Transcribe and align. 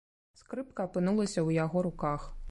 Скрыпка 0.39 0.85
апынулася 0.89 1.39
ў 1.43 1.59
яго 1.65 1.83
руках. 1.89 2.25